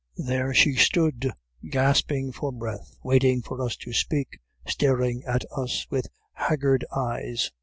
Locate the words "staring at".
4.65-5.45